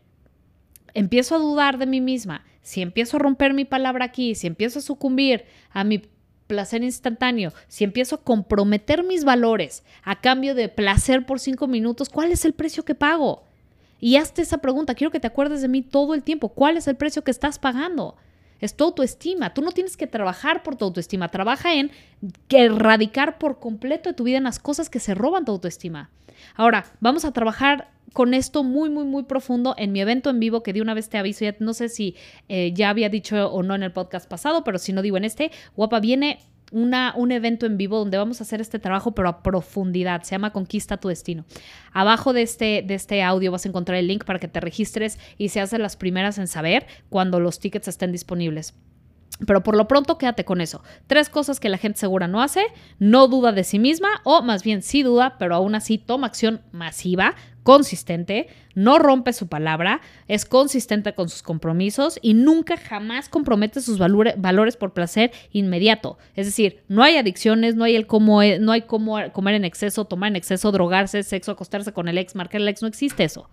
empiezo 0.94 1.34
a 1.34 1.38
dudar 1.38 1.78
de 1.78 1.86
mí 1.86 2.00
misma, 2.00 2.44
si 2.62 2.82
empiezo 2.82 3.16
a 3.16 3.20
romper 3.20 3.54
mi 3.54 3.64
palabra 3.64 4.04
aquí, 4.04 4.34
si 4.34 4.46
empiezo 4.46 4.78
a 4.78 4.82
sucumbir 4.82 5.46
a 5.70 5.82
mi 5.82 6.02
placer 6.52 6.82
instantáneo, 6.82 7.50
si 7.66 7.82
empiezo 7.82 8.16
a 8.16 8.22
comprometer 8.22 9.04
mis 9.04 9.24
valores 9.24 9.84
a 10.02 10.20
cambio 10.20 10.54
de 10.54 10.68
placer 10.68 11.24
por 11.24 11.40
cinco 11.40 11.66
minutos, 11.66 12.10
¿cuál 12.10 12.30
es 12.30 12.44
el 12.44 12.52
precio 12.52 12.84
que 12.84 12.94
pago? 12.94 13.44
Y 14.00 14.16
hazte 14.16 14.42
esa 14.42 14.58
pregunta, 14.58 14.94
quiero 14.94 15.10
que 15.10 15.18
te 15.18 15.28
acuerdes 15.28 15.62
de 15.62 15.68
mí 15.68 15.80
todo 15.80 16.12
el 16.12 16.22
tiempo, 16.22 16.50
¿cuál 16.50 16.76
es 16.76 16.88
el 16.88 16.96
precio 16.96 17.24
que 17.24 17.30
estás 17.30 17.58
pagando? 17.58 18.16
Es 18.60 18.76
tu 18.76 18.84
autoestima, 18.84 19.54
tú 19.54 19.62
no 19.62 19.72
tienes 19.72 19.96
que 19.96 20.06
trabajar 20.06 20.62
por 20.62 20.76
tu 20.76 20.84
autoestima, 20.84 21.30
trabaja 21.30 21.72
en 21.72 21.90
erradicar 22.50 23.38
por 23.38 23.58
completo 23.58 24.10
de 24.10 24.14
tu 24.14 24.24
vida 24.24 24.36
en 24.36 24.44
las 24.44 24.58
cosas 24.58 24.90
que 24.90 25.00
se 25.00 25.14
roban 25.14 25.46
tu 25.46 25.52
autoestima. 25.52 26.10
Ahora, 26.54 26.84
vamos 27.00 27.24
a 27.24 27.32
trabajar 27.32 27.90
con 28.12 28.34
esto 28.34 28.62
muy, 28.62 28.90
muy, 28.90 29.04
muy 29.04 29.24
profundo 29.24 29.74
en 29.78 29.92
mi 29.92 30.00
evento 30.00 30.30
en 30.30 30.40
vivo, 30.40 30.62
que 30.62 30.72
de 30.72 30.82
una 30.82 30.94
vez 30.94 31.08
te 31.08 31.18
aviso, 31.18 31.44
ya 31.44 31.54
no 31.60 31.74
sé 31.74 31.88
si 31.88 32.14
eh, 32.48 32.72
ya 32.74 32.90
había 32.90 33.08
dicho 33.08 33.50
o 33.50 33.62
no 33.62 33.74
en 33.74 33.82
el 33.82 33.92
podcast 33.92 34.28
pasado, 34.28 34.64
pero 34.64 34.78
si 34.78 34.92
no 34.92 35.02
digo 35.02 35.16
en 35.16 35.24
este, 35.24 35.50
guapa, 35.74 36.00
viene 36.00 36.38
una, 36.72 37.14
un 37.16 37.32
evento 37.32 37.66
en 37.66 37.76
vivo 37.76 37.98
donde 37.98 38.16
vamos 38.18 38.40
a 38.40 38.44
hacer 38.44 38.60
este 38.60 38.78
trabajo, 38.78 39.12
pero 39.12 39.28
a 39.28 39.42
profundidad. 39.42 40.22
Se 40.22 40.30
llama 40.30 40.52
Conquista 40.52 40.96
tu 40.96 41.08
Destino. 41.08 41.44
Abajo 41.92 42.32
de 42.32 42.42
este, 42.42 42.82
de 42.82 42.94
este 42.94 43.22
audio 43.22 43.52
vas 43.52 43.66
a 43.66 43.68
encontrar 43.68 43.98
el 43.98 44.08
link 44.08 44.24
para 44.24 44.38
que 44.38 44.48
te 44.48 44.58
registres 44.60 45.18
y 45.38 45.50
seas 45.50 45.70
de 45.70 45.78
las 45.78 45.96
primeras 45.96 46.38
en 46.38 46.48
saber 46.48 46.86
cuando 47.10 47.40
los 47.40 47.60
tickets 47.60 47.88
estén 47.88 48.10
disponibles. 48.10 48.74
Pero 49.46 49.62
por 49.62 49.76
lo 49.76 49.88
pronto 49.88 50.18
quédate 50.18 50.44
con 50.44 50.60
eso. 50.60 50.82
Tres 51.06 51.28
cosas 51.28 51.58
que 51.58 51.68
la 51.68 51.78
gente 51.78 51.98
segura 51.98 52.28
no 52.28 52.42
hace, 52.42 52.64
no 52.98 53.28
duda 53.28 53.52
de 53.52 53.64
sí 53.64 53.78
misma 53.78 54.08
o 54.24 54.42
más 54.42 54.62
bien 54.62 54.82
sí 54.82 55.02
duda, 55.02 55.36
pero 55.38 55.54
aún 55.54 55.74
así 55.74 55.98
toma 55.98 56.28
acción 56.28 56.60
masiva, 56.70 57.34
consistente, 57.62 58.48
no 58.74 58.98
rompe 58.98 59.32
su 59.32 59.48
palabra, 59.48 60.00
es 60.28 60.44
consistente 60.44 61.14
con 61.14 61.28
sus 61.28 61.42
compromisos 61.42 62.18
y 62.22 62.34
nunca 62.34 62.76
jamás 62.76 63.28
compromete 63.28 63.80
sus 63.80 63.98
valores 63.98 64.76
por 64.76 64.92
placer 64.92 65.32
inmediato. 65.52 66.18
Es 66.34 66.46
decir, 66.46 66.82
no 66.88 67.02
hay 67.02 67.16
adicciones, 67.16 67.74
no 67.74 67.84
hay 67.84 67.96
el 67.96 68.06
cómo, 68.06 68.42
e, 68.42 68.58
no 68.58 68.72
hay 68.72 68.82
cómo 68.82 69.18
comer 69.32 69.54
en 69.54 69.64
exceso, 69.64 70.04
tomar 70.04 70.28
en 70.28 70.36
exceso, 70.36 70.72
drogarse, 70.72 71.22
sexo, 71.22 71.52
acostarse 71.52 71.92
con 71.92 72.08
el 72.08 72.18
ex, 72.18 72.34
marcar 72.34 72.60
el 72.60 72.68
ex, 72.68 72.82
no 72.82 72.88
existe 72.88 73.24
eso. 73.24 73.48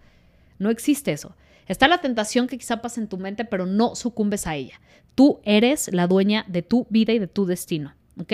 No 0.58 0.70
existe 0.70 1.12
eso. 1.12 1.36
Está 1.68 1.88
la 1.88 2.00
tentación 2.00 2.48
que 2.48 2.58
quizá 2.58 2.82
pase 2.82 3.00
en 3.00 3.08
tu 3.08 3.18
mente, 3.18 3.46
pero 3.46 3.66
no 3.66 3.96
sucumbes 3.96 4.48
a 4.48 4.56
ella. 4.56 4.82
Tú 5.20 5.42
eres 5.44 5.90
la 5.92 6.08
dueña 6.08 6.46
de 6.48 6.62
tu 6.62 6.88
vida 6.90 7.12
y 7.12 7.20
de 7.20 7.28
tu 7.28 7.46
destino. 7.46 7.94
¿Ok? 8.22 8.32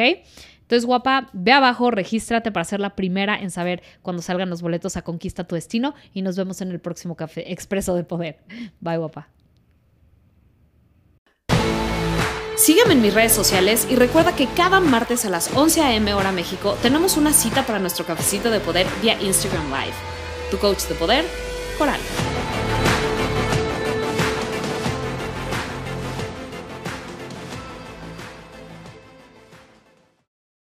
Entonces, 0.62 0.86
guapa, 0.86 1.32
ve 1.34 1.52
abajo, 1.52 1.90
regístrate 1.90 2.52
para 2.52 2.64
ser 2.64 2.80
la 2.80 2.96
primera 2.96 3.36
en 3.42 3.50
saber 3.50 3.82
cuando 4.04 4.22
salgan 4.22 4.52
los 4.52 4.62
boletos 4.62 4.96
a 4.96 5.02
Conquista 5.02 5.46
tu 5.46 5.56
Destino 5.56 5.96
y 6.14 6.22
nos 6.22 6.38
vemos 6.38 6.62
en 6.62 6.70
el 6.70 6.80
próximo 6.80 7.16
Café 7.16 7.52
Expreso 7.52 7.96
de 7.96 8.04
Poder. 8.04 8.38
Bye, 8.82 8.98
guapa. 8.98 9.30
Sígueme 12.56 12.94
en 12.94 13.02
mis 13.02 13.16
redes 13.16 13.32
sociales 13.32 13.88
y 13.90 13.96
recuerda 13.96 14.36
que 14.36 14.46
cada 14.46 14.80
martes 14.80 15.26
a 15.26 15.32
las 15.32 15.52
11 15.56 15.82
a.m. 15.82 16.14
hora 16.14 16.32
México 16.32 16.78
tenemos 16.84 17.18
una 17.18 17.34
cita 17.34 17.66
para 17.66 17.80
nuestro 17.80 18.06
cafecito 18.06 18.52
de 18.52 18.60
poder 18.60 18.86
vía 19.02 19.20
Instagram 19.20 19.72
Live. 19.72 19.96
Tu 20.52 20.60
coach 20.60 20.84
de 20.84 20.94
poder, 20.94 21.26
Coral. 21.80 22.00